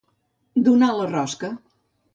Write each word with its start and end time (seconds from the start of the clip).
Donar 0.69 0.91
la 1.01 1.07
rosca. 1.13 1.55